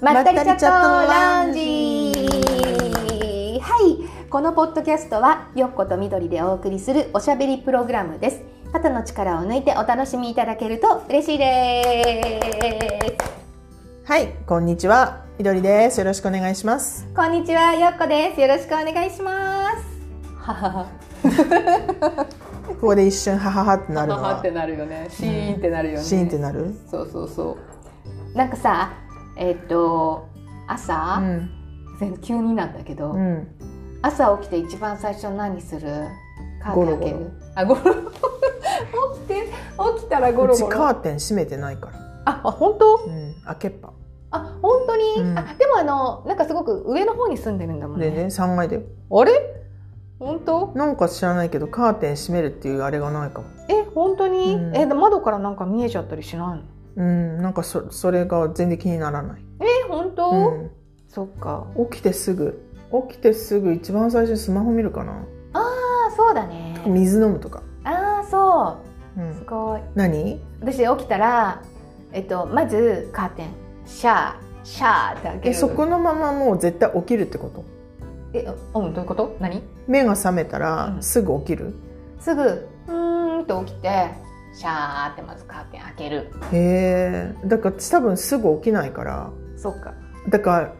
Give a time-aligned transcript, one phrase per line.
[0.00, 2.12] まったりチャットラウンジ。
[3.60, 4.28] はい。
[4.28, 8.42] このポッドキャストはよっことみどりでお送りするおしゃべりプログラムです。
[8.74, 13.16] 肩の力を抜いてお楽しみいただけると嬉しいで
[14.04, 14.10] す。
[14.10, 15.24] はい、こんにちは。
[15.38, 15.98] みどりです。
[15.98, 17.06] よろしくお願いします。
[17.16, 18.40] こんにちはよっこです。
[18.40, 19.86] よろしくお願いします。
[20.36, 22.26] ははは
[22.68, 24.20] ここで一瞬ハハハってなるのは。
[24.20, 25.06] ははってなるよね。
[25.10, 26.74] シーンってなるよね、シーンってなる？
[26.90, 27.56] そうそうそ
[28.34, 28.36] う。
[28.36, 28.92] なんかさ
[29.36, 30.28] えっ、と
[30.66, 31.22] 朝、
[32.22, 33.46] 急になんだけど、うん。
[34.02, 35.88] 朝起きて一番最初何する？
[36.62, 37.16] カーテン開ける？
[37.18, 37.30] ゴロゴロ。
[37.54, 37.80] あゴロ
[39.14, 39.52] 起きて
[39.98, 40.66] 起きたらゴうちロ。
[40.68, 42.22] ゴロカーテン閉めてないから。
[42.26, 42.96] ああ本当？
[43.06, 43.34] うん。
[43.44, 43.92] 開けっぱ。
[44.30, 45.38] あ本当に、うん。
[45.38, 48.10] あでもあのなんかすごく上の方に住んでるんだもんね。
[48.10, 48.82] でね、三階だよ。
[49.10, 49.32] あれ？
[50.18, 50.72] 本当？
[50.74, 53.48] なんか知らないけど、カーテン閉めるっていうあれがないかも。
[53.68, 54.76] え本当に、うん。
[54.76, 56.62] えで窓からなんか見えちゃったりしないの？
[56.96, 57.38] うん。
[57.42, 59.44] なんかそ、それが全然気にならない。
[59.60, 60.70] え本当、うん。
[61.08, 62.62] そっか起きてすぐ。
[63.08, 65.12] 起きてすぐ一番最初にスマホ見るかな。
[65.54, 67.62] ああそうだね水飲むとか。
[67.84, 68.78] ああそ
[69.16, 69.46] ううすん。
[69.46, 70.40] ごい何？
[70.60, 71.62] 私起きたら
[72.12, 73.48] えっとまずカーテン
[73.84, 77.64] シャーシャーって開けえ、るそこのままもう絶対起きるってこと？
[78.32, 79.36] えうんどういうこと？
[79.40, 79.62] 何？
[79.88, 81.74] 目が覚めたらうんすぐ起きる？
[82.20, 84.10] すぐうーんと起きて
[84.56, 86.30] シャーってまずカーテン開ける。
[86.52, 89.30] へえだから多分すぐ起きないから。
[89.56, 89.92] そっか。
[90.30, 90.74] だから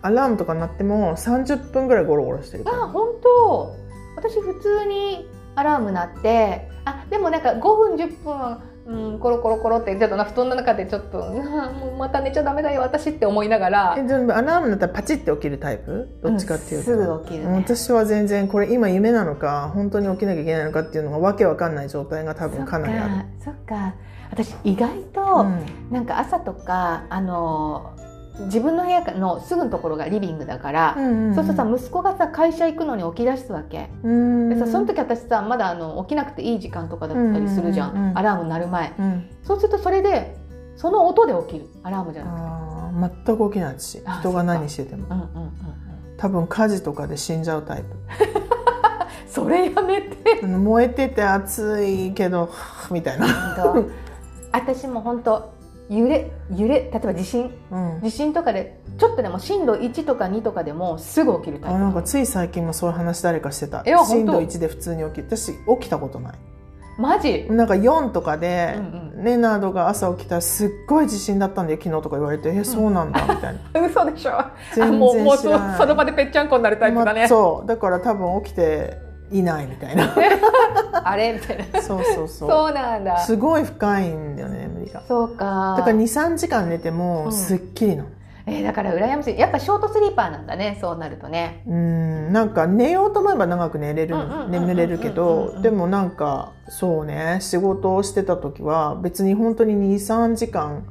[0.00, 2.84] アラームとか鳴っても30分ぐらいゴロゴロしてるから。
[2.84, 3.76] あ本当。
[4.16, 8.58] 私普通にアラーム鳴ってあでもなんか5分10分
[8.88, 13.94] うん、コロコロコロってちょっとな布団の中でちょっと もうまた寝ちゃダメだよ私って思いながら。
[13.98, 16.08] え全部アラーム鳴ったらパチって起きるタイプ？
[16.22, 17.56] どっちかっていうと、んすぐ起きるね。
[17.56, 23.10] 私は全然これ今夢なのか本当に起きなきゃいけないのかっていうのがわけわかんない状態が多分かなりある。
[23.44, 23.60] そっか。
[23.66, 23.94] そっか
[24.30, 25.92] 私意外と、うん。
[25.92, 27.92] なんか朝とかあの
[28.46, 38.18] 自分の部屋のすぐのところがリビングだから、うんんそうするとさ息子がさ会社行くのに起き出すわけ、うんでさその時私さまだあの起きなくていい時間とかだったりするじゃん,、うんうんうんうん。
[38.18, 38.94] アラーム鳴る前。
[38.98, 39.30] うん。
[39.42, 40.36] そうするとそれで
[40.76, 42.30] その音で起きるアラームじゃな
[43.00, 45.06] くて全く起きないしあ人が何してても。
[45.08, 45.52] うんうんうんうん。
[46.16, 47.86] 多分火事とかで死んじゃうタイプ。
[49.28, 50.46] それやめて。
[50.46, 52.50] 燃えてて暑いけど
[52.90, 53.26] みたいな、
[54.52, 55.52] 私も本当
[55.88, 57.50] 揺れ揺れ例えば地震。
[57.70, 61.76] うん、地震とかでちょっとでも震度1とか2とかでもすぐ起きるタイプ。
[61.76, 63.84] あなんかつい最近もそういう話誰かしてた。
[63.84, 64.52] 震度本当。
[64.52, 66.38] 1で普通に起きる私起きたことない。
[66.98, 67.46] マジ？
[67.48, 73.80] なんか4とかで、うんレナードが朝起きたらすっごい地震だったんで昨日とか言われて「えそうなんだ」 みたいな。
[73.88, 74.38] 嘘でしょ。
[74.38, 77.66] あ全もうもうその場でぺっちゃんこになるタイプだね、まそう。
[77.66, 80.14] だから多分起きていないみたいな。
[81.04, 81.32] あれ？
[81.34, 81.82] みたいな。
[81.82, 82.50] そうそうそう。
[82.50, 83.18] そうなんだ。
[83.18, 85.74] すごい深いんだよね眠りがそうか。
[85.78, 86.96] だから23時間寝てうん。
[86.96, 88.08] もすっきりなの。
[88.46, 89.38] えーだから羨ましい。
[89.38, 91.62] やっぱショートスリーパーなんだねそうなるとね。
[91.66, 92.32] うん。
[92.32, 100.84] なんか寝ようと思えば長く寝れるうんうんうんうんうん眠れるけどでもなんかそうね仕事をしてた時は別に本当に23時間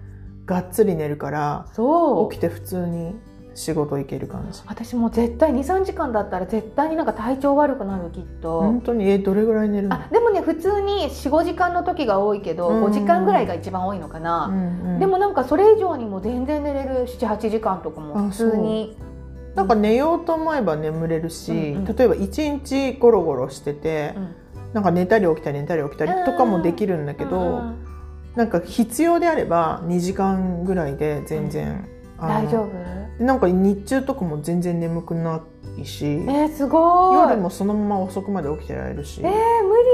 [0.46, 2.32] がっつり寝るからそう。
[2.32, 3.16] 起きて普通に
[3.58, 4.62] 仕事行ける感じ。
[4.68, 9.96] 私も絶対23時間だったら絶対になんか体調悪くなるきっと、本当にえどれぐらい寝るの？
[9.96, 12.86] あでもね普通に45時間の時が多いけど、うん。
[12.86, 15.00] 5時間ぐらいが一番多いのかな、うんうん。
[15.00, 18.96] でもなんかそれ以上にも全然寝れる78時間とかもあ普通に。
[19.56, 21.86] なんか寝ようと思えば眠れるし、うんうん。
[21.86, 24.36] 例えば1日ゴロゴロしてて、うん。
[24.74, 27.84] なんか寝たり起きたり寝たり起きたりとかもできるんだけど、うん
[28.36, 31.88] なんか必要であれば2時間ぐらいで全然、
[32.20, 33.07] あの大丈夫？
[33.20, 35.42] なんか日中とかも全然眠くな
[35.78, 37.30] いしえー、すごい。
[37.30, 39.32] 夜もそのまま遅くまで起きてられるし、えー、無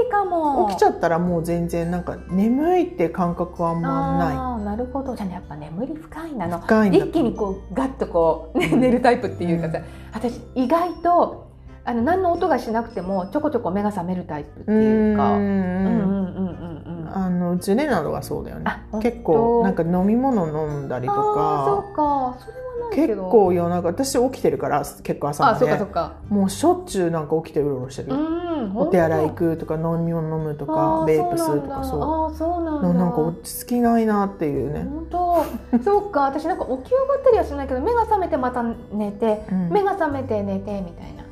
[0.04, 0.68] 理かも。
[0.68, 5.16] 起きちゃったらもう全然なんか眠いって感覚はあんまなあーなるほど。
[5.16, 6.46] じゃあねやっぱ眠り深いんだ。
[6.46, 9.84] のい深い一気にこうガッとこう、ねうん寝るタイプっていうかさ、うん。
[10.12, 11.43] 私意外と
[11.86, 15.32] あの何の音がしなくてもちょこちょこ目が覚めるタイプっていうか。
[15.32, 15.86] ううんん。
[15.86, 18.64] うんうんうんうんあのうちねなどがそうだよね。
[19.00, 21.64] 結構なんか飲み物飲んだりとか。
[21.66, 22.36] そうか。
[22.40, 23.28] それはな結ど。
[23.30, 25.78] 構夜中私起きてるから結構朝まで。
[25.78, 28.44] そうかもうしょっちゅうなんか起きてうろうろしてる、うん
[28.76, 32.94] お手洗い行くくとか飲み物飲むとかベープ吸うとかそうあーそうなんだ。
[32.94, 35.44] なんか落ち着きないなっていうね、本当。
[35.84, 36.22] そうか。
[36.22, 39.68] 私なんか起き上がったりはしないけど目が覚めてまた寝て、うん。
[39.70, 41.23] 目が覚めて寝てみたいな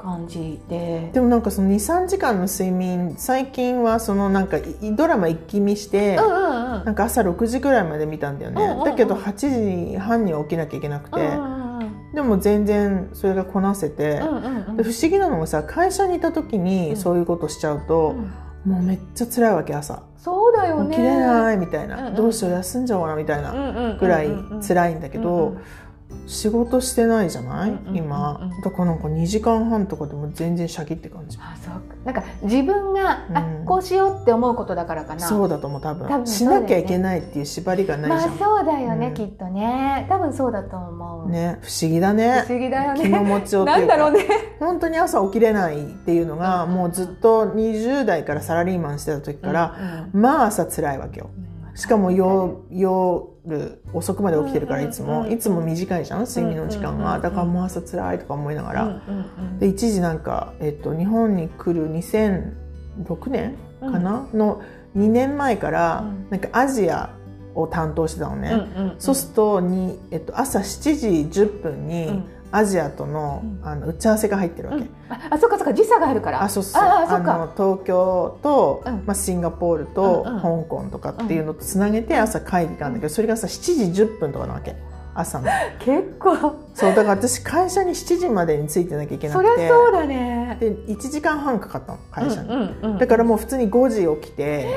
[0.00, 1.10] 感じで。
[1.12, 4.64] でもなんかその23時間の睡眠最近はそのなんかい
[4.96, 6.34] ドラマ一気見して、うんうん
[6.80, 6.84] うん。
[6.84, 8.84] なんか朝6時くらいまで見たんだよね、うんうんうん。
[8.84, 11.60] だけど8時半には起きなきゃいけなくて、うんうんうん
[12.12, 14.76] でも全然それがこなせて、うんうんうん。
[14.76, 18.16] で不思議なのがさ会社にいた時にそういうことしちゃうと、
[18.64, 20.02] もうめっちゃ辛いわけ朝。
[20.18, 20.90] そうだよね。
[20.90, 24.28] 起きれないみたいな、うんうんどうしよう休んじゃおうかなみたいなうんうんうんうんぐらい
[24.66, 25.56] 辛いんだけど、
[26.26, 27.96] 仕事してないじゃない、うんうんうんうん。
[27.96, 28.50] 今。
[28.62, 31.38] だからなんか2時間半とかでも全然シャキって感じ。
[31.40, 31.74] あそう。
[31.74, 33.64] かなんか自分が、あうん。
[33.64, 35.20] こうしようって思うことだからかな。
[35.20, 36.08] そうだと思う多分。
[36.08, 39.14] 多分しなきゃいけないっていう縛りがないじゃん、まあそうだよね、うん。
[39.14, 40.06] きっとね。
[40.08, 42.44] 多分そうだと思う、ね不思議だね。
[42.46, 44.26] 不思議だよ気のね持ちようってなんかだろうね。
[44.58, 51.30] 本当に朝起きれないっていうのが、うんもうずっと20代からサラリーマンしてた時から、うんまあ朝辛いわけよ。
[51.70, 51.76] うん。
[51.76, 52.54] しかも夜
[53.46, 55.32] 夜遅くまで起きてるからうんいつも、うん。
[55.32, 55.60] いつも。
[55.60, 56.24] 短いじゃん？
[56.24, 59.02] 睡眠の時間が、うんだからもう朝辛いとか思いながら、
[59.58, 64.62] で一時なんか、えっと、日本に来る2006年かな、の
[64.96, 66.30] 2年前から、うん。
[66.30, 67.10] なんかアジア
[67.54, 70.94] を担当してたのね、そうするとに、えっと、朝7
[71.30, 73.68] 時10分に、うんアジアとの,、うん。
[73.68, 74.90] あの打ち合わせが入ってるわけ、うん。
[75.08, 76.42] ああそっかそっか時差があるから。
[76.42, 77.36] あそうそうああそっか。
[77.36, 78.92] の東京と、うん。
[79.06, 80.42] まあ、シンガポールとうんうん。
[80.42, 84.76] 香港とかっていうのとつなげて朝会議があるんだけどそれがさ7時10分とかなわけ。
[85.14, 85.48] 朝の。
[85.80, 86.36] 結構。
[86.74, 90.56] そうだから私会社に7時までに着いてなきゃいけなそりゃくてそうだね。
[90.60, 94.68] で1時間半かかったの会社に、うんうんうんだからもう普通に5時起きて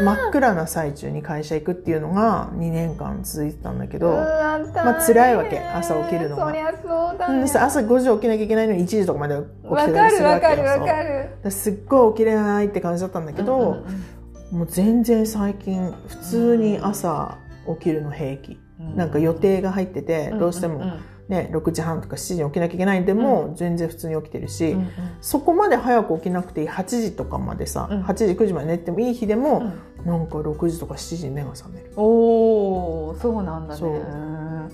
[0.00, 5.58] 真っ暗な最中に会社行くっていうのが2年間続いてたんだけど、ままあ辛いわけ。
[5.58, 6.46] 朝起きるのが。
[6.46, 7.42] そりゃそうだね。
[7.44, 10.56] 朝5時起きなきゃいけないのに1時とかまで起きわてたりするわけよ。
[10.56, 11.02] そうるわかるだか
[11.44, 14.04] らすっごい起きれないって感じだったんだけど、うんうん
[14.50, 17.36] もう全然最近普通に朝
[17.78, 24.88] 起きるの平気、うんなんか予定が入ってて、どうしてもんんね6時半とか7時に起きなきゃいけないんでも、全然普通に起きてるし、うんうん。
[25.20, 26.68] そこまで早く起きなくていい。
[26.68, 28.02] 8時とかまでさ、うん。
[28.02, 30.10] 8時9時まで寝てもいい日でも、うん。
[30.10, 31.92] なんか6時とか7時に目が覚める。
[31.96, 33.80] おおそうなんだね。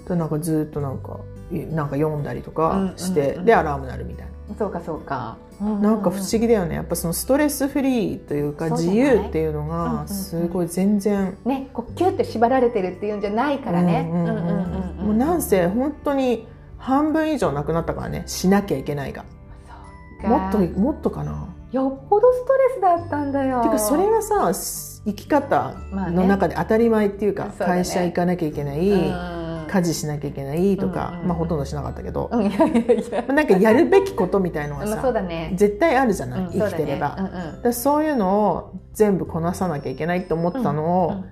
[0.09, 1.19] でなんかずっとなんか
[1.51, 4.34] いなんか読んだりとかして、でアラーム鳴るみたいな。
[4.59, 5.37] そうかそうか。
[5.61, 6.75] なんか不思議だよね。
[6.75, 10.09] やっぱそのストレスフリーというか自由っていうのうんうんうがん。
[10.09, 11.37] すごい全然。
[11.45, 14.09] ねこうキュッて縛られてるっていうんじゃないからね。
[14.13, 16.47] うんうんうんもうなんせ本当に
[16.79, 18.25] 半分以上なくなったからね。
[18.27, 19.25] しなきゃいけないが。
[20.23, 21.49] そうもっとかもっとかな。
[21.73, 23.61] よっぽどストレスだったんだよ。
[23.61, 24.53] ていうかそれがさ
[25.05, 27.73] 生き方の中で当たり前っていうか、そうだね。
[27.83, 29.44] 会社行かなきゃいけない、うん
[29.75, 33.25] 家事しなきゃいけないとか、うんうんまあほとんどしなかったけど、うんいやいやいや。
[33.27, 35.53] まあなんかやるべきことみたいのがまあさ、そうだね。
[35.57, 37.17] 絶対あるじゃない、うん生きてれば。
[37.19, 37.63] そうだね。
[37.65, 41.25] でそういうのを全部こなさなきゃいけないって思ってたのを、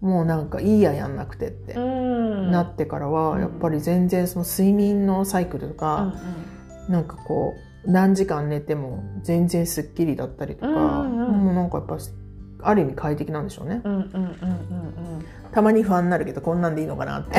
[0.00, 1.82] もうなんかいいややんなくてってうん。
[1.82, 3.40] うんなってからは、うん。
[3.40, 6.14] やっぱり全然その睡眠のサイクルとか、
[6.88, 7.54] なんかこ
[7.86, 11.44] う何時間寝ても全然すっきりだったりとか、うんうんうん。
[11.44, 11.96] もうなんかやっぱ
[12.62, 13.82] ある意味快適なんでしょうね。
[13.84, 14.34] うんうんうんうんうん。
[15.52, 17.38] たまに不安になるけどこんなんでいいのかなって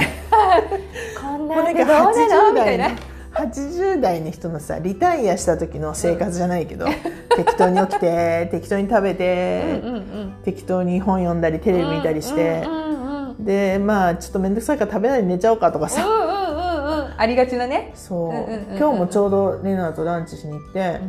[1.22, 2.90] こんなんでどうなの？80代みたいな。
[2.90, 2.96] の
[3.36, 6.86] 80代の人のさリタイアした時の生活じゃないけど、
[7.36, 12.64] 適当に起きて適当に食べて、うんうん適当に本読んだりテレビ見たりして。
[12.66, 13.46] うん、うんうんうん。
[13.46, 17.14] でまあちょっと面倒くさいから食べないで寝ちゃおうかとかさ、うんうんうんうん。
[17.18, 17.92] ありがちなね。
[17.96, 18.78] そう,、うんうんうんうん。
[18.78, 21.02] 今日もちょうどレナとランチしに行って、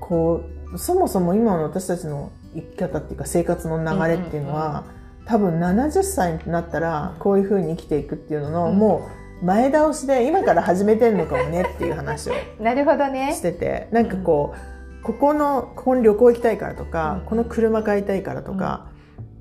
[0.00, 0.42] こ
[0.72, 4.84] うそもそも今の私たちの生き方っていうか生活の流れっていうのは、
[5.32, 8.78] 多分70歳になったらこういうふうに生きていくっていうのの、うん。
[8.78, 9.08] も
[9.40, 13.32] う前倒しで今から始めてんのかもねっていう話を なるほどね。
[13.32, 14.52] しててなんかこ
[15.00, 17.26] うここのここに旅行行きたいからとか、うん。
[17.30, 18.88] この車買いたいからとか、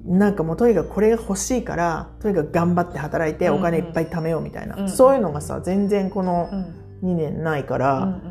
[0.05, 7.09] なんかもうとにかくこれが欲しいからとにかく頑張って働いてうんお金いっぱい貯めようみたいな、うんそういうのがさ全然このうん。
[7.11, 8.21] 2年ないかうら、ん。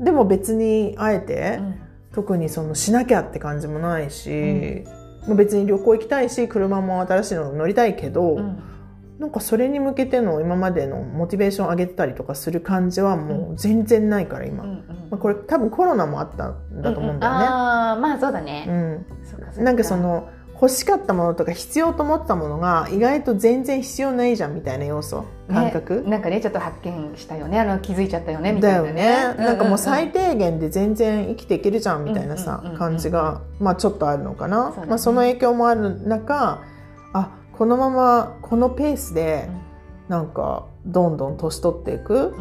[0.00, 1.74] でも別にあえて、うん。
[2.14, 4.84] 特にそのしなきゃって感じもないし、
[5.28, 8.62] 別に旅行行きたいし車も新しいの乗りたいけど、うん。
[9.18, 15.08] なんかそれに向けての今までのモチベーション上げたりとかする感じはもう全然ないから今、まうんうん。
[15.12, 17.44] あ、これ多分コロナもあったんだと思うんだよね。
[17.44, 18.66] ああまあそうだね。
[18.68, 19.64] うん。
[19.64, 20.28] なんかその
[20.62, 27.58] 欲しかったものとか必要と思ったものが意外と全然必要ないじゃんみたいな要素感覚、ねなんかねちょっと発見したよね。
[27.58, 29.34] あの気づいちゃったよねみただよいなね。
[29.34, 34.72] ね、なんかもう最低低限で全然生きていけるじゃんみたいなさ、感じが、まあ、ちょっとあるのかな。
[34.74, 34.86] そね。
[34.86, 36.62] まあ、その影響もある中
[37.12, 39.48] あこのままこのペースで
[40.08, 42.34] なんかどんどん年取っていく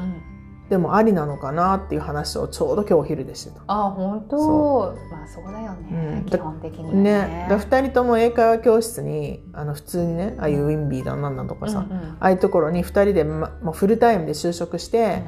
[0.72, 3.62] でもありなのかなっていう話をちょうど今日お昼でしてた。
[3.68, 4.96] あ本当？
[5.12, 6.26] まあそうだよね、うん。
[6.26, 7.02] 基本的にはね。
[7.04, 12.12] ね、だ2人とも英会話教室にあの普通にねああいうウィンビーだなんだとかさ、うんうん。
[12.12, 15.24] ああいうところに2人で、ま、もうフルタイムで就職して、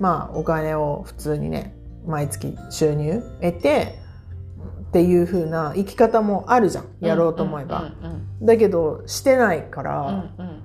[0.00, 4.00] まあお金を普通にね毎月収入得て
[4.88, 6.86] っていう風な生き方もあるじゃん。
[7.00, 10.00] やろうと思えば、うんうんだけどしてないかうんら、
[10.38, 10.57] うんうん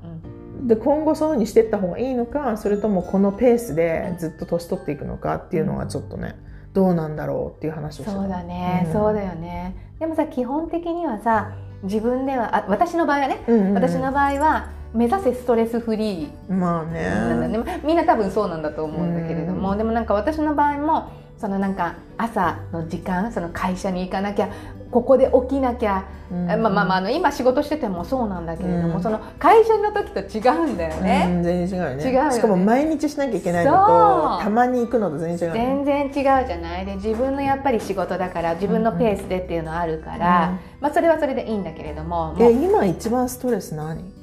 [0.68, 6.36] で今後そういう風にしていった方がいいのかそれともこのペースでずっと年取っていくのかっていうのがちょっとね
[6.74, 8.12] どうなんだろうっていう話をしてた。
[8.12, 8.94] そうだね、うん。
[8.94, 9.76] そうだよね。
[10.00, 11.54] でもさ基本的にはさ
[11.84, 13.74] 自分ではあ私の場合はね、うんうんうん。
[13.74, 16.54] 私の場合は目指せストレスフリー。
[16.54, 17.82] まあなんだねね。
[17.84, 19.78] みんな多分そうなんだと思うんだけれども、うん。
[19.78, 24.50] でもなんか私の場合もそのなんか朝の時間その会社に行かなきゃ
[24.94, 26.46] ここで起きなきゃ、うん。
[26.48, 29.04] まあまあまああの今仕事しててもそうなんだけれども、うん。
[29.04, 32.04] その会社の時と違うんだよね、うん全然違うよね。
[32.06, 32.32] 違うよね。
[32.32, 35.84] しかも毎日しなきゃいけないのとたまに行くのと全然違うよね。
[35.86, 36.86] 全然違うじゃない？
[36.86, 44.14] で自分のやっぱり仕事だから自分のペースでっていうのあるから、まあ、それはそれでいいんだけれどももえう今一番ストレス何？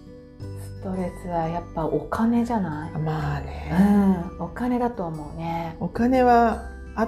[0.80, 3.70] ストレスはやっぱお金じゃない、まあね、
[4.38, 5.76] うん、お金だと思うね。
[5.78, 6.62] お金は
[6.94, 7.06] あ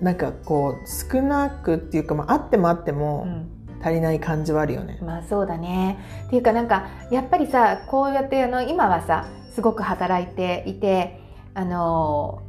[0.00, 3.50] なんかこう少なくっていうか、まあ、あってもあってうもん
[3.82, 4.98] 足りない感じはあるよね。
[5.02, 5.98] まあそうだね。
[6.26, 11.20] っていうかなんかやっぱりさこうやってあの今はさすごく働いていて
[11.54, 12.42] あの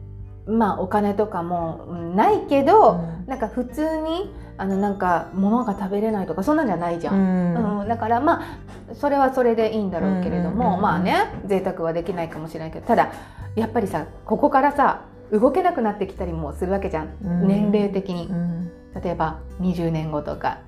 [0.48, 7.12] まあお金とかもうんないけど、うんなんか普通にあのなんか物が食べれないとかそんなんじゃないじゃ。
[7.12, 13.12] うんんうんだからまあそれはそれでいいんだろうけれども、うんうんうんうんまあね贅沢はできないかもしれないけどただ
[13.56, 17.48] やっぱりさここからさ動けなくなってきたりもするわけじゃん、うん。
[17.48, 18.28] 年齢的に。
[18.28, 18.72] うん。
[19.02, 20.60] 例えば20年後とか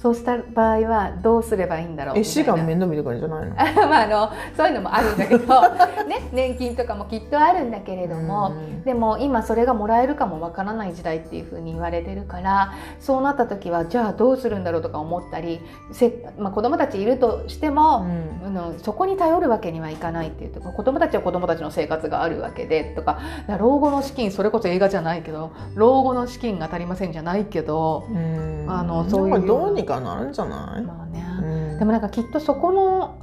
[0.00, 2.24] そうした場合はどうすればいいんだろう？
[2.24, 3.54] 死が面倒見るんじゃないの？
[3.86, 5.60] まああのそういうのもあるんだけど、
[6.08, 8.82] ね、年金とかもきっとあるんだけれども、うん。
[8.82, 15.60] でも今それがもらえるかもわからない時代っていうふうに言われてるからそうなった時はじゃあどうするんだろうとか思ったり
[15.92, 18.46] せ、まあ、子供たちいるとしても、うん。
[18.46, 23.18] あのそこに頼るわけにはいかないっていうと子供たちは子供たちの生活があるわけでとか
[23.58, 28.66] 老後の資金それこそ映画じゃないけど老後の資金が足りませんじゃないけど、うん。
[28.66, 29.46] あのそういう
[29.90, 31.24] かなるんじゃない、まあね。
[31.42, 31.78] うん。
[31.78, 33.18] でもなんかきっとそこの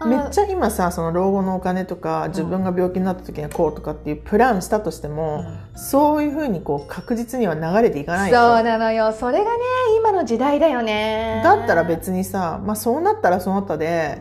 [0.00, 5.44] あめっちゃ今さその老後のお金とか自分が病気になった時にはこうとかっていうプランしたとしても、
[5.74, 9.12] そういうふうにこう確実には流れていかないそうなのよ。
[9.12, 9.60] それがね
[9.98, 11.40] 今の時代だよね。
[11.44, 14.20] だったら別にさ、まあ、そうなったらその他で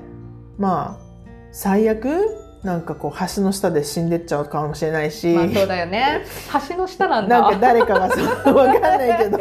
[0.58, 1.08] まあ
[1.52, 2.08] 最悪
[2.64, 6.26] なんかこう橋の下で死んでっちゃうかもしれないし、まあそうだよね。
[6.70, 7.40] 橋の下なんだ。
[7.40, 9.38] なんか誰かがさ わかんないけど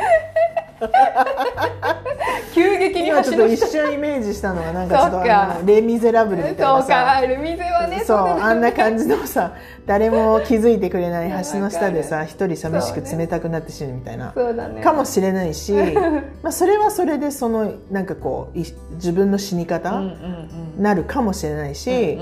[2.54, 8.02] 急激に今ちょっと一瞬イメージしたのがなんかちょっとあのレ・ミゼラブルみたいそうかなさある水はね。
[8.04, 9.52] そうあんな感じのさ
[9.86, 14.82] 誰も気づいてくれない橋の下でさ 一人寂しく冷たくなって死ぬみたいな、ね。
[14.82, 15.72] かもしれないし、
[16.42, 18.64] まあ、それはそれでそのなんかこうい
[18.94, 20.00] 自分の死にうん方
[20.78, 22.18] なるかもしれないし、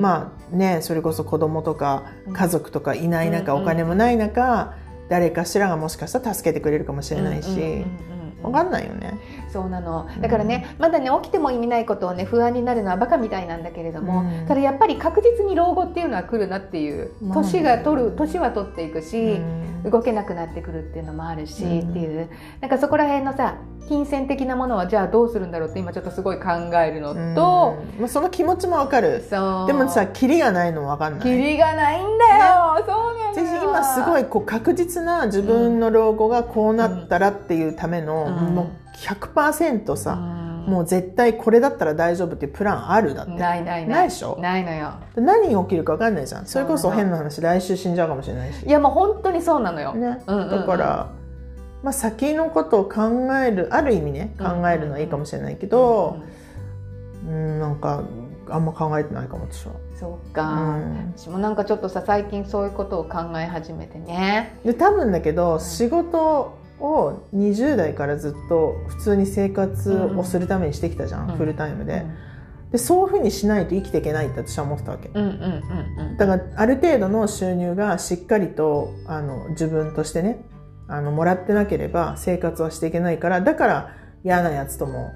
[0.00, 2.32] まあねそれこそ子供とかうん。
[2.34, 3.62] 家族とかいない中、うん。
[3.62, 4.74] お金もない中
[5.08, 9.14] 誰かしらがもしかしたら助けてくれるかもしれないし、うんうんうんうんわかんないよね。
[9.52, 10.08] そうなの。
[10.20, 14.46] だからね、まだね起きても意味ないことをね不安になるのはバカみたいなんだけれども、うん。
[14.46, 19.68] ただやっぱり確実に老後っていうのは来るなっていう年が取る年は取っていくし、うん。
[19.90, 22.28] 動けなくなってくるっていうのもあるし、うんっていう
[22.60, 23.56] なんかそこら辺のさ
[23.88, 28.00] 金銭的なものはじゃあどうするんだろうって今ちょっとすごい考えるのと、うん。
[28.00, 29.24] まあ、その気持ちもわかる。
[29.30, 31.22] でもさキリがないのもわかんない。
[31.22, 38.54] キリがないんだよ、そうなのぜひよ今すごいこう確実な自分の老後がこうなったらっていうための、うん。
[38.54, 38.66] もう
[39.06, 40.48] 100%さ、うん。
[40.68, 43.32] もう絶対これだったら大丈夫っていうプランあるだって。
[43.32, 43.88] ないないない。
[43.88, 44.36] ないでしょ？
[44.38, 44.92] ないのよ。
[45.14, 46.46] で何が起きるか分かんないじゃん。
[46.46, 48.66] それこそ変な話来週死んじゃうかもしれないし。
[48.66, 50.50] いやもう本当にそうなのよ、ね、うんうんうん。
[50.50, 51.10] だから、
[51.82, 56.18] まあ、先のことを考えるある意味ね考えるのはいいかもしれないけど、
[57.26, 58.02] うんなんか
[58.50, 59.72] あんま考えてないかも私は。
[59.94, 61.14] そうか、うん。
[61.16, 64.58] 私もなんかちょっとさ最近そういうことを考え始めてね。
[64.64, 71.36] で多分だけど仕事を20代からずっと普通に生活をするためにしてきたじゃん、うん。
[71.36, 72.04] フルタイムで,、
[72.72, 75.08] でそういうふうにしないと生きていけないって私は思ってたわけ。
[75.08, 80.44] だからある程度の収入がしっかりとあの自分としてね
[80.88, 83.94] あのもらってなければ生活はしていけないからだから
[84.24, 85.12] 嫌なやつとも、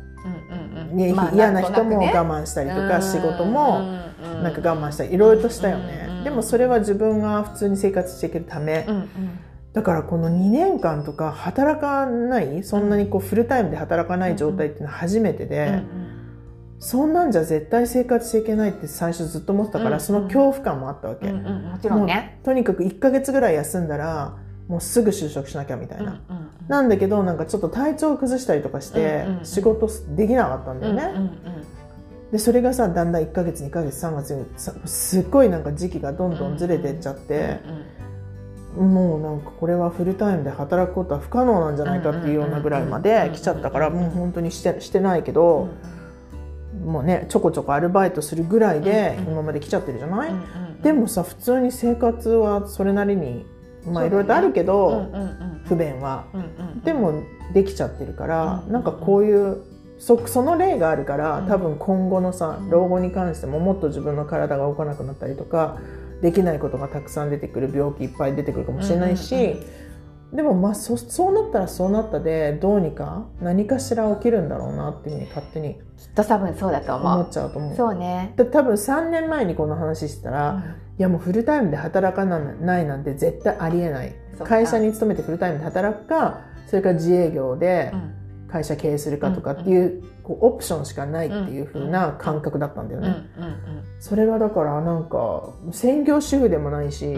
[0.94, 3.80] 嫌な人も我慢したりとか、仕事も
[4.42, 8.86] なんか我慢したりいろいろとしたよね、うんでもそれは自分が普通に生活していけるため、
[9.72, 16.08] だからこの2年間とか働かないそんなにこうフルタイムで働かない状態っていうのは初めてで、うん
[16.84, 22.40] そんなんじゃ絶対生活していけないって最初ずっと思ってたから、うんその恐怖感もあったわけ、もちろんね。
[22.42, 24.36] とにかく1ヶ月ぐらい休んだら
[24.66, 26.20] もうすぐ就職しなきゃみたいな、
[26.66, 31.66] なんだけどなんかちょっと体調を崩したりとかして仕事できなかったんだよね、うんうん
[32.32, 34.46] でそれがさだんだん1ヶ月2ヶ月3月
[34.86, 37.60] すっごいなんか時期がどんどんずれてっちゃって、
[38.76, 45.68] もうなんかこれはフルタイムで働くことは不可能なんじゃないかっていうようなぐらいまで来ちゃったからもう本当にしてしてないけど、
[46.84, 50.32] もうねちょこちょこアルバイトするぐらいで今まで来ちゃってるじゃない、
[50.82, 53.44] でもさ普通に生活はそれなりに
[53.84, 55.06] まあいろいろとあるけど、
[55.66, 56.24] 不便は。
[56.82, 59.62] でもできちゃってるから、うなんかこういう
[59.98, 65.78] そその例があるから多分今後のさ老後に関してももっと自分の体が動かなくなったりとか
[66.22, 69.82] できないことがたくさん出てくる病気いっぱい出てくるかもしれないし、うんうん
[70.32, 75.80] でもまあそそうなったらそうなったでどうにか何かしら起きるんだろうなっていうふうに勝手にきっ
[76.14, 77.72] と多分そうだと思思っちゃうと思う。
[77.74, 84.14] うそうね、で多分3年前にこの話してたら、いやもうフルタイムで働かないなんて絶対ありえない。
[84.42, 88.21] 会社に勤めてフルタイムで働くかそれから自営業でうん
[88.52, 93.16] 会社経営するかとかっていう,、こうオプションしかないっていう風な感覚だったんだよね、
[93.98, 97.16] それはだからなんか専業主婦でもないし、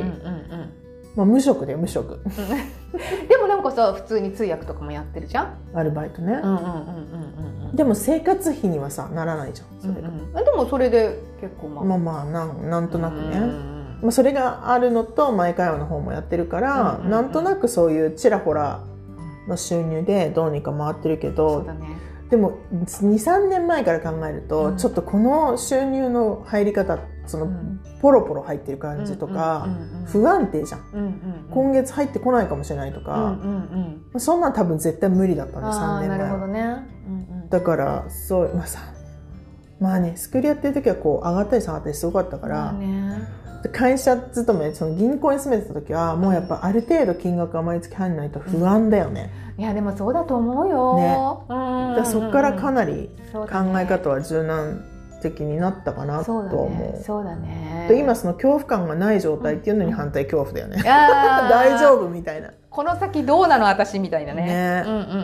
[1.17, 2.21] まあ、無職で無職。
[3.29, 5.79] でもなんかさ普通に通訳とかもやってるじゃん？
[5.79, 6.41] アルバイトね、
[7.75, 10.45] でも生活費にはさならないじゃんそれが、うんうん。
[10.45, 11.85] でもそれで結構まあ。
[11.85, 17.11] まあまあなんなんとなくね、うんうんまあ、それがあるのと毎回の方もやってるから、うんうんうん。
[17.11, 18.81] なんとなくそういうちらほら
[19.49, 21.97] の収入でどうにか回ってるけそどね。
[22.31, 24.77] でも23年前から考えると、うん。
[24.77, 27.81] ちょっとこの収入の入り方その、うん。
[28.01, 29.69] ポロポロ入ってる感じとか、
[30.07, 36.25] 不安定じゃん、今月入ってこないかもしれないとうんか、そんなん多分絶対無理だったんで3ああな年前は。
[36.27, 36.61] るほどね。
[37.07, 37.49] うんうん。
[37.49, 38.81] だからそうまあさ
[39.81, 43.19] まあねスクールやってる時はこう上がったり下がったりすごかったから、まあね。
[43.19, 51.47] で会社勤めその銀行に勤めてた時はもうやっぱある程度金額が毎月入んないと不安だよね、いやでもそうだと思うよ。
[51.97, 52.05] ね。
[52.05, 53.47] そこからかなり考
[53.79, 54.85] え方は柔軟
[55.23, 56.93] 的になったかなとそうだ思う。
[56.93, 57.03] ね。
[57.03, 57.87] そうだね。
[57.89, 60.83] で今その恐怖感がない状態っていうのに反対恐怖だよね。
[60.85, 62.51] 大丈夫みたいな。
[62.69, 64.45] この先どうなの私みたいなね。
[64.45, 64.83] ね。
[64.85, 65.19] うんうんうんうん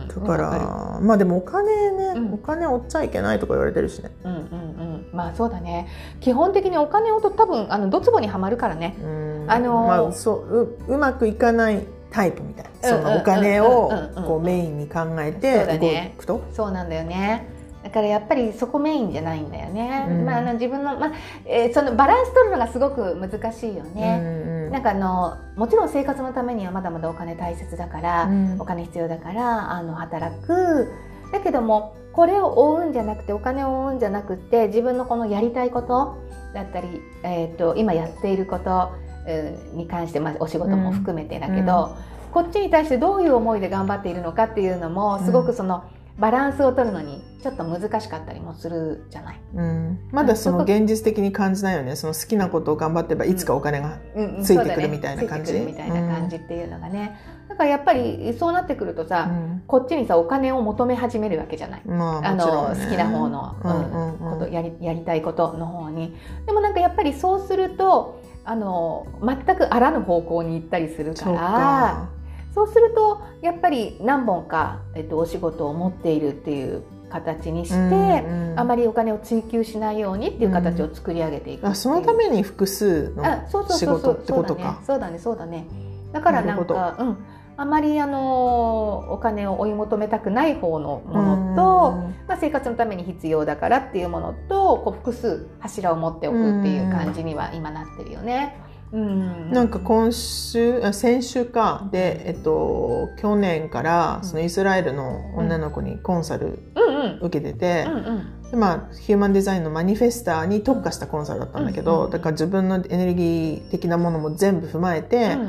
[0.00, 2.34] うんだかわらまあでもお金ね、うん。
[2.34, 4.10] お金追っちゃいけないとか言われてるしね。
[4.22, 4.85] るうんうんうん
[5.16, 5.88] まあそうだね。
[6.20, 8.94] 基本的にお金をと多分あのドツボにはまるからね。
[9.02, 9.46] うん。
[9.48, 12.88] あのーまあそうううまくいかないタイプみたいな。
[12.88, 13.90] そのお金を
[14.26, 16.42] こうメインに考えて動くと？
[16.52, 17.46] そうなんだよね。
[17.82, 20.24] だからやっぱりそこメインじゃないんだよね、うん。
[20.24, 21.12] まあ、あの自分の、まあ
[21.44, 24.72] えーそのバランス取るのがすごく難しいよね、うんうん。
[24.72, 28.56] なんかあのもちろん生活のためにはまだまだお金大切だから、うん。
[28.58, 30.90] お金必要だからあの働く
[31.32, 36.16] だけどもこれを追うんじゃなくてお金を追うんじゃなくて自分のこのやりたいこと
[36.54, 36.88] だったり、
[37.22, 38.92] えー、と今やっていること
[39.28, 41.96] うんに関して、まあ、お仕事も含めてだけど、
[42.32, 45.84] こっちに対してどういう思いで頑張っているのかっていうのもすごくその、
[46.18, 49.40] バランスを取るのにちょっと難しかったりもするじゃない？
[49.54, 51.94] うん、まだその現実的に感じないよね。
[51.94, 55.52] その好きなことを頑張ってればいつかお金が、うんうんついてくるみたいな感じ？
[55.52, 57.18] ついてくるみたいな感じっていうのがね、
[57.48, 59.62] だからやっぱりそうなってくるとさ、うん。
[59.66, 61.82] こっちにさお金を求め始めるわけじゃない。
[61.84, 64.38] まああの好きな方の、うんうんうん。
[64.38, 66.16] ことやりやりたいことの方に。
[66.46, 72.08] でもなんかやっぱりそうするとあの全くあらぬ方向に行ったりするからか。
[72.54, 81.72] そうするとやっぱり何本か、えっと、お仕事を持っているっていう形にして、うんうんあまりお金を追求しないようにっていう形を作り上げていくっていう。
[81.72, 83.22] あそのために複数の
[83.68, 84.80] 仕事ってことか。
[84.86, 85.18] そうだね。
[85.18, 85.56] そうだね。
[85.56, 85.66] ね。
[86.12, 87.16] だからなんかうん。
[87.58, 91.92] あまりあのお金を追い求めたくない方のものと、
[92.28, 98.56] まあ、生活のために必要だからっていうものとこう複数柱を持っておくっていう感じには今なってるよね。
[98.58, 101.88] うん、なんか今週あ先週か。
[101.90, 107.18] で、えっと、去年からそのイスラエルの女の子にコンサルうんうん。
[107.22, 107.96] 受けてて、うん
[108.42, 108.50] うん。
[108.50, 115.46] でまあ、ヒューマンデザインのマニフェスターに特化したコンサルだったんだけど、うんだから自分のエネルギー的なものも全部踏まえて、うんうん。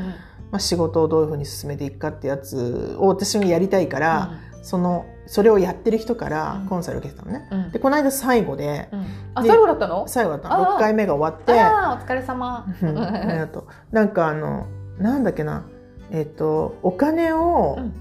[0.52, 4.32] まあ、仕事をどういうふうに進めていくかってやつを私もやりたいから、
[4.64, 7.48] そのそれをやってる人からコンサル受けてたのね。
[7.52, 7.60] うん。
[7.60, 9.06] うんでこの間最後でうん。
[9.36, 10.08] あで最後だったの？
[10.08, 11.54] 最後だったあー6回目が終わって。
[11.60, 12.66] ああお疲れ様。
[12.82, 12.98] うん。
[12.98, 13.66] ありがとう。
[13.92, 15.66] なんかあのなんだっけな。
[16.12, 17.94] えっ、とお金をうん。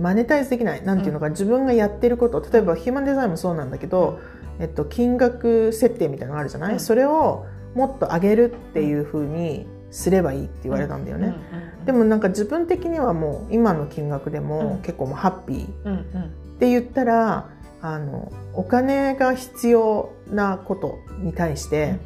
[0.00, 0.84] マネタイズできない。
[0.84, 2.40] なんていうのか、自分がやってること。
[2.40, 4.20] 例えばヒューマンデザインもそうなんだけど、
[4.60, 6.80] えっと、金額設定みたいなのがあるじゃない、うん。
[6.80, 14.82] それをもっと上げるっていうふうにすればいいって言われたんだよね、うんでもなんか自分的にはもう今の金額でうもん。
[14.82, 17.48] 結構もうハッピーって言ったら
[17.80, 22.00] あのお金が必要なことに対して、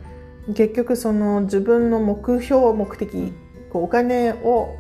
[0.55, 3.33] 結局その自分の目標目的
[3.73, 4.77] こうお金を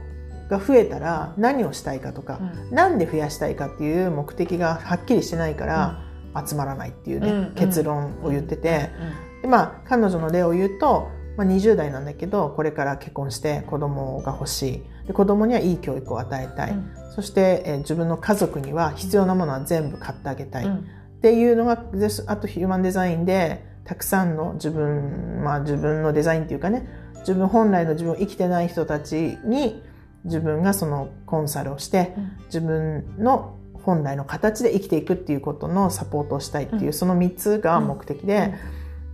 [0.50, 2.38] が増えたら何をしたいかとか、
[2.70, 2.74] うん。
[2.74, 6.02] なんで増やしたいかっていう目的がはっきりしてないから
[6.46, 8.90] 集まらないっていうね、うん結論を言ってて、
[9.38, 15.06] うでまあ彼女の例を言うと、まあ、20代なんだけどこれから結婚して子供が欲しい。
[15.06, 16.90] で子供にはいい教育を与えたい、ん。
[17.14, 20.76] そして、えー自分の家族には必要なものは全部買ってあげたい、うん。
[20.76, 20.80] っ
[21.22, 26.86] ていうのがであとヒューマンデザインでたくさんの自分まあ自分のデザインっていうかね
[27.20, 29.82] 自分本来の自分を生きてない人たちに
[30.24, 32.32] 自分がそのコンサルをしてうん。
[32.46, 36.92] 自分の本来の形で生きていくっていうことのサポートをしたいっていう、うん。
[36.92, 38.54] その3つが目的で、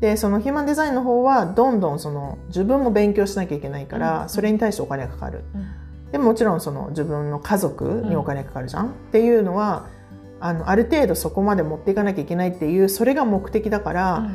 [0.00, 4.28] でそのヒューマンデザインの方はどんどんその自分も勉強しなきゃいけないから、うん。
[4.28, 5.44] それに対してお金がかかる。
[5.54, 6.12] うん。
[6.12, 9.88] でももちろんその自分の家族にお金かかるじゃん、っていうのは
[10.40, 14.30] あのある程度そこまで持っていかなきゃいけないっていうそれが目的だから、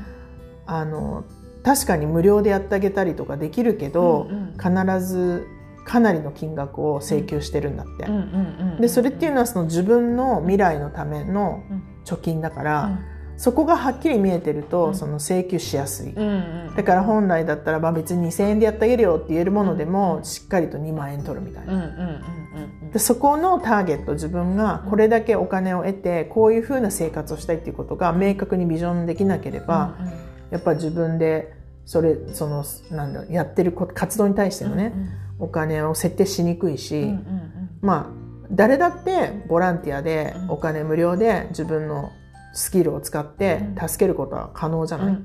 [0.65, 1.23] あの
[1.63, 4.97] 確かに無料でやってあげたりとかできるけど、うんうん。
[4.97, 5.47] 必ず
[5.86, 8.06] かなりの金額を請求してるんだって。
[8.06, 11.84] うんうんうんでそれっていうのはその自分の未来のためのうん。
[12.04, 12.99] 貯金だから、
[13.37, 14.95] そこがはっきり見えてると、うん。
[14.95, 16.13] その請求しやすい。
[16.13, 16.75] うんうん。
[16.75, 20.23] だから本来だったらまあ別に2,000円でやってあげるよって言えるものでも、うん。
[20.23, 21.73] しっかりと2万円取るみたいな。
[21.73, 22.43] うんうんうんうん
[22.93, 29.97] でそこのターゲット自分がこれだけお金を得てこういうふうな生活をしたいっていうことが明確にビジョンできなければ、
[30.51, 34.93] やっぱ自分でそれそのなんだやってる活動に対してのね、
[35.39, 37.69] お金を設定しにくいし、うんうんうん。
[37.81, 40.51] まあ誰だってボランティアでうん。
[40.51, 42.11] お金無料で自分の
[42.53, 43.89] スキルを使ってうん。
[43.89, 45.17] 助けることは可能じゃない、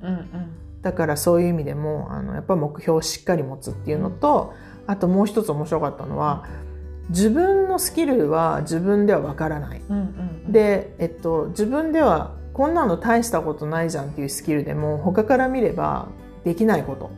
[0.82, 4.54] だからそういう意味でもあのやっぱ目標をしっかり持つっていうのと、
[4.86, 6.44] あともう一つ面白かったのは
[7.10, 9.82] 自分のスキルは自分ではわからない。
[10.48, 16.08] で、えっと、自分ではこんなの大したことないじゃんっていうスキルでも他から見れば
[16.44, 17.10] できないこと。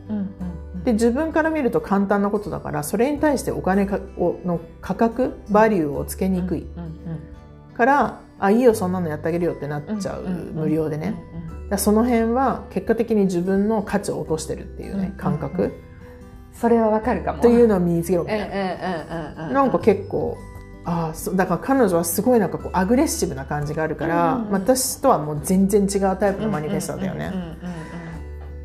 [0.83, 6.67] で自分から見ると簡単なことだからそれに対してお金かをの価格バリューをつけにくい。
[7.75, 11.15] からあいいよそんなのやってあげるよってなっちゃう、無料でね。
[11.69, 15.71] だその辺は結果的に自分の価値を落としてるっていうね、うん感覚、うん。
[16.51, 17.41] それはわかるかも。
[17.41, 20.37] というのを身につけろみたいな、なんか結構
[20.83, 27.31] ああだから彼女はすごいなんかこうアグレッシブな感じがあるから、私とはもう全然違うタイプのマニフェストだよね、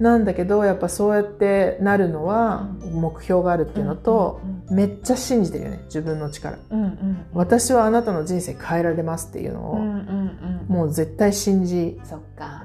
[0.01, 6.59] なんだけどやっぱそうやってなるのは目標があるっていうのと、めっちゃ信じてるよね自分の力。
[6.71, 11.99] うんうん私はあなたの人生変えられますっていうのを、うんうんうんもう絶対信じ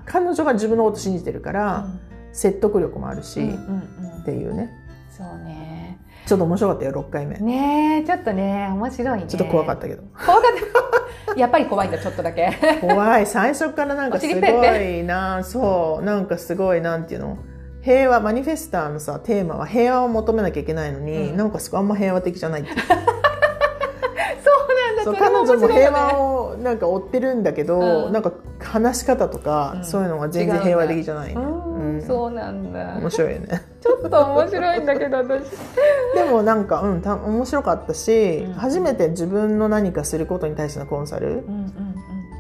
[0.05, 1.87] 彼女が自分のこと信じてるから、
[2.33, 4.23] 説得力もあるし、うんうんっうん。
[4.23, 4.71] ていうね
[6.31, 9.25] ちょっと面白かったよ6回目、ねえちょっとね面白いね。
[9.27, 10.03] ちょっと怖かったけど。
[10.25, 10.51] 怖かっ
[11.25, 11.35] た。
[11.35, 12.53] やっぱり怖いんだちょっとだけ。
[12.79, 13.27] 怖い。
[13.27, 16.05] 最初からなんか すごいなそう。
[16.05, 17.37] なんかすごいなんていうの。
[17.81, 21.35] 平和マニフェスターのさテーマは平和を求めなきゃいけないのに、うん。
[21.35, 22.69] なんかすごいあんま平和的じゃないって
[25.03, 28.13] そう彼女も平和をなんか追ってるんだけど、うん。
[28.13, 29.85] なんか話し方とか、うん。
[29.85, 32.01] そういうのが全然平和的じゃない、うんうん。
[32.01, 32.97] そうなんだ。
[32.97, 33.61] 面白いよね。
[33.81, 35.43] ちょっと面白いんだけど私。
[36.15, 38.53] でもなんか、うん、た面白かったし、うん。
[38.53, 41.43] 初めて自分の何かすることに対してのコンサル、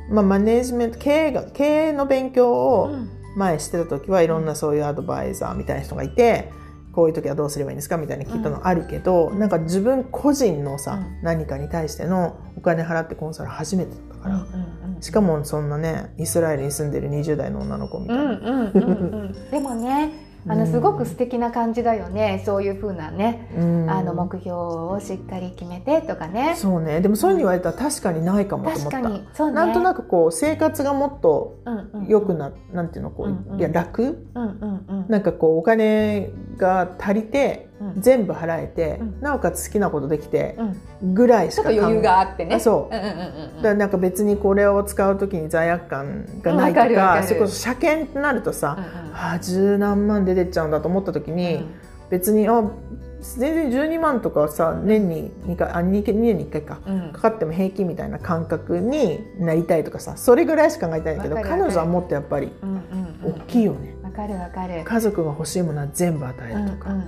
[0.09, 3.09] まあ、マネージメント経営が経営の勉強うをん。
[3.35, 6.51] 前してた時はいろんなそういうアドバイザーみたいな人がいて
[6.93, 7.97] こういう時はどうすればいいんですか？
[7.97, 11.23] みたいな聞いたのあるけど、なんか自分個人のさ、うん。
[11.23, 19.33] 何かに対してのお金払ってコンサル初めてだったから、うんうんしかもそんなねイスラエルに住んでる20代の女の子みたいな、うんうんうんうん。
[19.49, 20.11] でもね
[20.47, 22.41] あのすごく素敵な感じだよね。
[22.45, 23.89] そういうふうなねうん。
[23.89, 26.55] あの目標をしっかり決めてとかね。
[26.55, 26.99] そうね。
[27.01, 29.27] でもそういうふうに言われたら確かにないかもと思った、確かに。
[29.33, 29.55] そうね。
[29.55, 33.59] なんとなくこう生活がもっとうんうん良くななんていうのこう、うんうん。
[33.59, 34.27] いや楽？
[34.33, 35.05] うんうんうん。
[35.09, 39.21] なんかこうお金が足りてうん全部払えて、うん。
[39.21, 40.55] なおかつ好きなことできて
[41.01, 41.13] うん。
[41.13, 42.55] ぐらいしかちょっと余裕があってね。
[42.55, 42.95] あそう。
[42.95, 43.09] うんうん
[43.57, 47.21] うんだなんか別にこれを使う時に罪悪感がないとわかるわかる。
[47.21, 48.77] かそれこそ車検ってなるとさ、
[49.13, 51.65] ああ十何万出てっちゃうんだと思った時に、
[52.09, 52.63] 別にあ
[53.21, 57.05] 全然12万とかさ年に2回あ 2, 2年に1回かうん。
[57.05, 62.77] うんかかっても平気みたいな感覚になりたいとかさそれぐらいしか考えたいんだけど彼女はもっとやっぱりうんうん
[63.25, 63.35] うん。
[63.35, 64.83] 大きいよね、わかるわかる。
[64.83, 66.89] 家族が欲しいものは全部与えうんうんるとか。
[66.89, 67.03] うん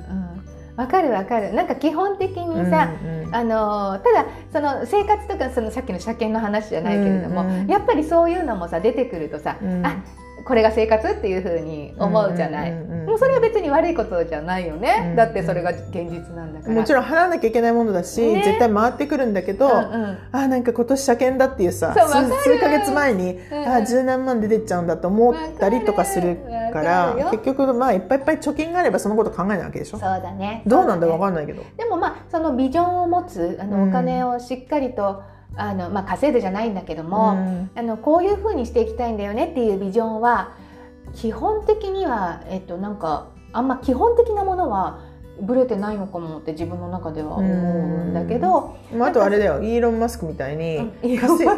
[0.75, 1.53] わかるわかる。
[1.53, 3.35] なんか基本的にさ、うんうん。
[3.35, 9.85] あのただその生活とかそのさっきの車検の話じゃないけれども、うんうんやっぱりそういうのもさ出てくるとさ、うん。
[9.85, 10.03] あ
[10.45, 16.73] これが生活っていうふうに思うじゃない、うんうそれは別に悪いことじゃないよね、うんだってそれが現実なんだから。
[16.73, 18.43] もちろん払わなきゃいけないものだし、ね。
[18.43, 20.17] 絶対回ってくるんだけど、うんうん。
[20.31, 22.09] あなんか今年車検だっていうさ数
[22.43, 26.37] 数ヶ月前に、うんあ十何万出てっちゃうんだと思ったりとかする
[26.73, 29.99] から結局まあいっぱいいっぱい貯金があればそのこと考えないわけでしょ。
[29.99, 30.63] そうだね。
[30.65, 33.89] どうなんだろろうわかんないけど、でもまあそのビジョンを持つあのうん。
[33.89, 35.23] お金をしっかりと、
[35.55, 37.71] あのまあ、稼いでじゃないんだけども、うん。
[37.75, 40.51] あのこういうふうにしていきたいんだよねっていうビジョンは
[41.13, 44.99] 基本的には、えっと、なんかあんま基本的なものは
[45.41, 49.61] ブレてないのかもって自分の中では思うんだけど、まあ、あとあれだよ。
[49.61, 51.57] イーロン・マスクみたいにうんイーロンマ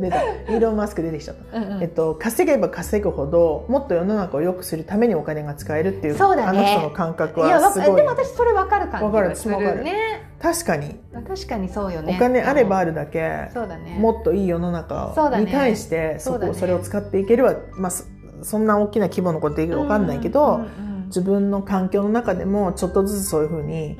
[0.00, 0.24] 出た。
[0.24, 1.82] イーロン・マスク出てきちゃった、うんうん。
[1.82, 6.58] えっと、稼げば稼ぐほどもっと世の中を良くするためにお金が使えるっていうそうだね。
[6.58, 7.96] あの人の感覚はすごい。
[7.96, 9.28] でも私それ分かる感じわかる。
[9.28, 9.78] がす私もわかる。
[9.78, 10.32] るね。
[10.40, 10.96] 確かに。
[11.28, 12.16] 確かにそうよね。
[12.16, 13.96] お金あればあるるだけ、そうだね。
[13.98, 18.04] もっといい世の中に対してそこそれを使っていければ、まあ、そ
[18.42, 23.98] そんな大きな規模のことできるか分かんないけど、うんうん自分の環境の中でもちょっとずつそういうふうに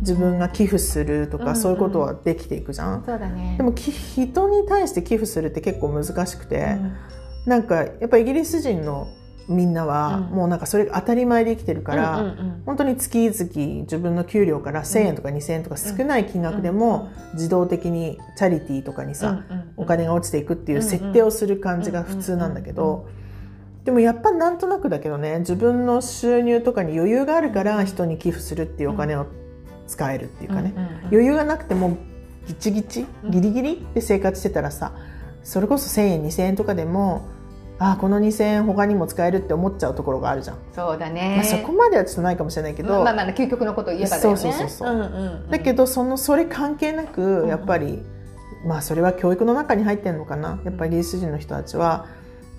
[0.00, 3.04] 自分が寄付するとか、そういうことはできていくじゃん。
[3.04, 3.56] そうだね。
[3.58, 6.92] でもき人に対して寄付するって結構難しくて、うん。
[7.46, 9.08] なんかやっぱイギリス人の
[9.48, 10.36] みんなは、うん。
[10.36, 12.62] もうなんかそれが当たり前で生きてるから、うんうんうん。
[12.64, 19.42] 本当に月々自分の給料から1,000円とか2,000円とか少ない金額でも自動的にチャリティーとかにさ、
[19.76, 23.08] お金が落ちていくっていう設定をする感じが普通なんだけど
[23.84, 29.26] でもやっぱなんとなくだけどね自分の収入とかに余裕があるから人に寄付するっていうお金を
[29.86, 30.98] 使えるっていうかね、うんうんうん。
[31.08, 31.98] 余裕がなくても
[32.46, 33.30] ギチギチうん。
[33.30, 34.92] ギリギリで生活してたらさ
[35.42, 37.26] それこそ1,000円2,000円とかでも
[37.78, 44.36] あこの2,000円他にも使えるって思っちゃうところがあるじゃん、そうだね、まあ、そこまではちょっとないかもしれないけど、まあまあ究極のことを言えばだよね。
[44.36, 48.00] そうそうそうだけどそのそれ関係なくやっぱり、
[48.64, 50.60] まあそれは教育の中に入ってるのかな。
[50.64, 52.06] やっぱりリス人の人たちは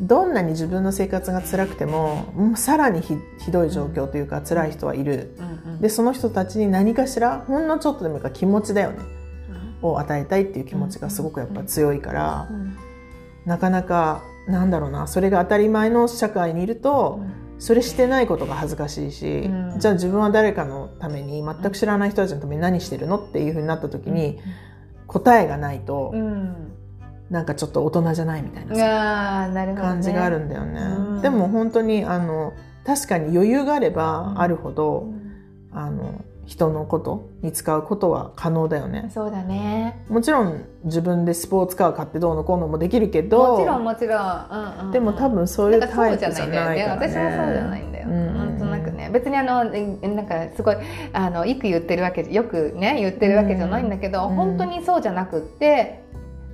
[0.01, 5.35] どんなに自分の生活が辛くてももうさらにひひどい状況というか辛い人はいる。
[5.81, 8.99] でその人たちに何かしらほんのちょっとでもいいから気持ちだよね。
[9.81, 12.77] を与えたいっていう気持ちがすごくやっぱ強いからうん。
[13.45, 17.21] なかなかなんだろうなそれが当たり前の社会にいると
[17.59, 19.79] それしてないことが恥ずかしいし、うん。
[19.79, 24.39] じゃあ自分は誰かのために全く知らない人たちのために何してるのっていうふうになった時に
[25.05, 26.72] 答えがないとうん
[27.33, 30.81] なんかちょっと大人じゃないみたいな感じがあるんだよね。
[30.81, 31.21] うん。
[31.23, 32.53] でも本当にあの
[32.85, 35.19] 確かに余裕があればあるほうど、ん。
[35.73, 39.09] あの人のことに使うことは可能だよね。
[39.11, 40.05] そうだね。
[40.09, 44.91] もちろん自分でスポーツカー買ってどうのこうのもできるけどもちろんもちろん、うんうんうん。
[44.91, 46.85] でも多分そういうタイプじゃないからね。
[46.87, 48.37] 私はそうじゃないんだよ、うん。
[48.37, 49.09] なんとなくね。
[49.11, 50.75] 別にあのえなんかすごい
[51.13, 54.35] あのよく言ってるわけよくね言ってるわけじゃないんだけど、うん。
[54.35, 56.03] 本当にそうじゃなくって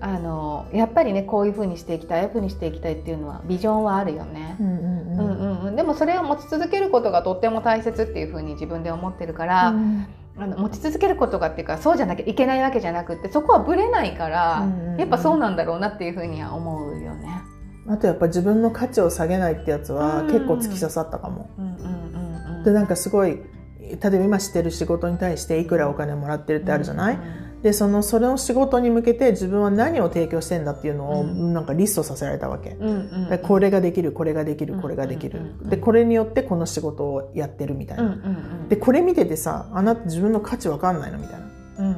[0.01, 4.55] あのやっぱりねこういうふうにしていきたいああいうふうにしていきたいっていうのはビジョンはあるよね。
[4.59, 5.39] うんうんうんうん。
[5.39, 10.07] うんうん、でもそれを持ち続けることがとっても大切っていうふうに自分で思ってるから、うん。
[10.37, 17.41] あの持ち続けることがっていうかそうじゃなきゃいけないわけじゃなくってそこはぶれないから、うんうんやっぱそうなんだろうなっていうふうには思うよね。
[17.89, 20.27] あとやっぱ自分の価値を下げないってやつはうん。
[20.27, 21.49] 結構突き刺さったかも。
[21.57, 23.39] うんうんうんうんでなんかすごい
[23.79, 27.19] 例えば今してる仕事に対していくらお金もらってるってあるじゃない、
[27.61, 31.53] でそのそれの仕事に向けて自分は何を提供してんだっていうのをうん。
[31.53, 32.71] なんかリストさせられたわけ。
[32.71, 35.69] うんこれができるこれができるうんこれができるうんうんうん。
[35.69, 38.13] でこれによってこの仕事をやってるみたいうんうな。
[38.15, 38.69] ん。
[38.69, 41.45] でこれ見ててさあなた自分の価値わかんないのみたいな。
[41.45, 41.49] うん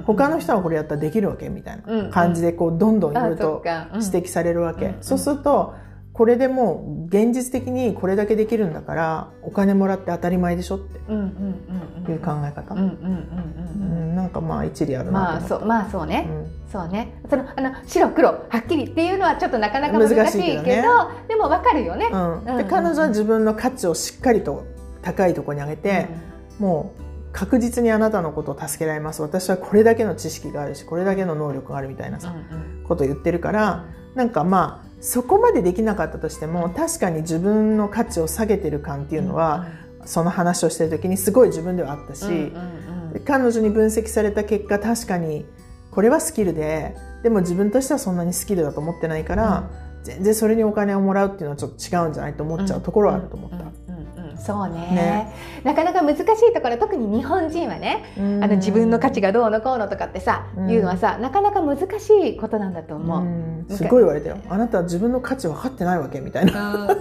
[0.06, 2.12] 他の人はこれやったらできるわけみたいうんうなん。
[2.12, 4.96] 感じでこうどんどんいろいろと指摘されるわけ、うん。
[5.02, 5.74] そうすると
[6.22, 11.26] これでもう現実的にこれだけできるんだからお金もらって当たり前でしょってうんうん
[12.06, 12.98] うんいう考え方、うんうんうんう
[13.80, 13.92] うん。
[13.92, 16.70] うんんなんかまあ一理あるまあなと思っそうまあそうた、ね、うん。
[16.72, 17.20] そうね。
[17.28, 20.84] そのあの白黒はっきりっていうのはちょっとなかなか難しいけどね。
[21.28, 22.08] でもわかるよね。
[22.12, 24.64] 彼女は自分の価値をしっかりと
[25.02, 26.08] 高いところに上げて、
[26.60, 29.24] もう確実にあなたのことを助けられます。
[29.24, 32.84] 私はこれだけの知識があるしこれだけの能力があるみたいなさ、うん。
[32.84, 39.68] ことを言ってるからなんかまあそこまでできなかったとしても確かに自分の価値を下げてる感っていうのは、
[40.06, 43.14] その話をしてる時にすごい自分ではあったし、うんうんうん。
[43.14, 45.46] で彼女に分析された結果確かに
[45.92, 49.70] これはスキルででも自分としてはそんなにスキルだと思ってないから、
[50.04, 53.58] 全然それにお金をもらうっていうのはちょっと違うんじゃないと思っちゃうところはあると思った。
[54.38, 54.76] そうね。
[54.76, 55.34] ね。
[55.64, 60.70] なかなか難しいところ特に日本人はねあの自分の価値がどうのこうのとかってさ、うん。
[60.70, 63.22] いうのはさなかなか難しいことなんだと思う。
[63.22, 63.66] うん。
[63.70, 64.38] すごい言われたよ。
[64.50, 66.76] あなたは自分の価値分かってないわけみたいな。
[66.76, 66.98] うんそう。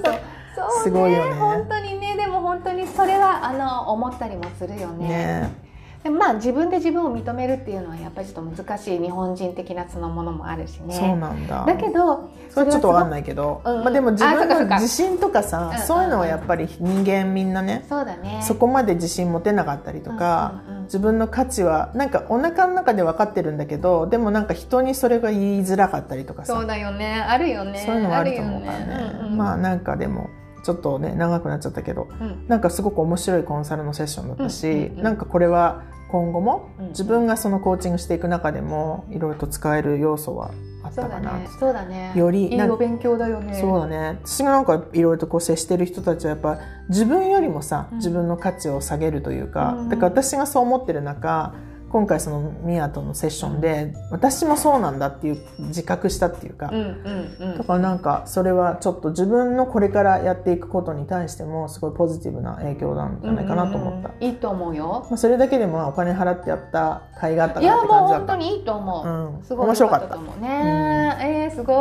[0.55, 1.35] そ うすごいよね。
[1.35, 2.17] 本当にね。
[2.17, 5.09] でも本当にそれはあの思ったりもするよね。
[5.09, 5.70] ね
[6.09, 10.95] まあ自分で自分を認めるっていうのはやっぱりちょっと難しい日本人的なそのものもあるしね。
[10.95, 11.65] そうなんだ。
[11.67, 13.11] だけどそれちょっとわかんい。
[13.11, 18.41] ないけど、うんうんまあ、でも自分の自信とかさ、うんうんそういうのはやっぱり人間みんなね、そうだね。
[18.43, 27.85] そこまで自信持てなかったりとか、うんうんうん自分の価値はなんかお腹の中で分かってるんだけどでもなんか人にそれが言いづらかったりとかさそうだよねあるよね。
[27.87, 30.31] そういうのはあると思うからねあるようんうんまあなんかでも
[30.63, 40.51] ちょっとね長くなっちゃったけどうんなんかすごく面白いコンサルのセッションだったし、うんうんうんなんかこれは今後もうんうん自分がそのコーチングしていく中でもいろいろと使える要素は
[40.83, 41.49] あっそうだたかなね。
[41.59, 42.13] そうだね。
[42.17, 43.55] よりなんいいお勉強だよね。
[43.61, 51.55] そうだね私がなんかいろいろとこう接してる人たちはやっぱ自分よりもさ、うん自分の価値を下げるというか、うんだから私がそう思ってる中
[51.91, 57.59] 今回そのミアとのセッションで、私もそうなんだっていう自覚したっていうか、うんうんうん。
[57.59, 65.07] だからなんかそれはちょっと自分のこれからやっていくことに対してもすごいポジティブな影響なんじゃないかなと思った、うんうんいいと思うよ。
[65.09, 68.27] まあ、それだけでもまあお金払ってやった甲斐があったいやもうなって感じだった。
[68.27, 69.43] 本当にいいと思う、うん。
[69.43, 70.41] すごい面白かった良と思う。
[70.41, 71.77] ね、えー、すごい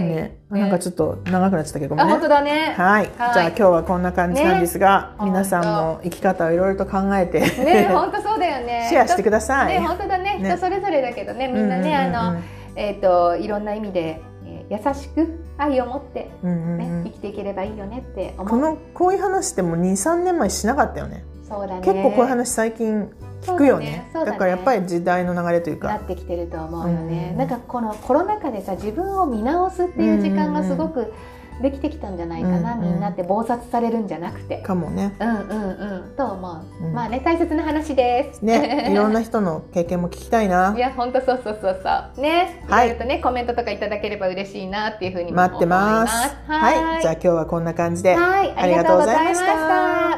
[0.00, 0.38] ね。
[0.50, 2.02] なんかちょっと長くなっちゃったけどね。
[2.02, 2.74] あ本当だね。
[2.76, 3.34] はい、はい。
[3.34, 5.26] じゃあ今日はこんな感じなんですが、ね。
[5.26, 8.86] 皆さんも生き方をいろいろと考えて、ね本当そうだよね。
[8.90, 9.80] シェアしてください。
[9.80, 10.38] ね本当だね。
[10.38, 10.48] ね。
[10.50, 12.40] 人それぞれだけどねみんなね、あの
[12.76, 17.04] えっ、といろんな意味で、えー優しく愛を持って、うんうんねうん。
[17.04, 18.48] 生きていければいいよねって思う。
[18.48, 21.80] このこういう話ってもう23年前しなかったよねそうだね。
[21.80, 23.08] 結構こういう話最近
[23.42, 23.86] 聞くよね。
[23.86, 24.10] ね。
[24.12, 24.38] そうだね。
[24.38, 27.38] からやっぱり時代の流れというなかってきてると思うよね、うん。
[27.38, 31.12] なんかこのコロナ禍でさ自分を見直すっていう時間がすごく
[31.60, 34.62] できてきたんじゃないかな、うんみんなって忙殺されるんじゃなくて。
[34.62, 35.14] かもね。
[35.18, 36.16] うんうんうん。
[36.16, 36.92] と思う、うん。
[36.92, 38.42] まあね大切な話です。
[38.42, 40.74] ねいろんな人の経験も聞きたいな。
[40.76, 42.22] いや本当そうそうそうそう。
[42.22, 42.96] ね、はい。
[42.96, 46.36] とねコメントとかいただければ嬉しいなっていうふうにも待ってます。
[46.46, 47.02] はい。
[47.02, 48.14] じゃあ今日はこんな感じで。
[48.14, 48.54] はい。
[48.56, 49.56] ありがとうございました。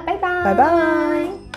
[0.07, 0.45] バイバイ。
[0.45, 1.50] バイバイ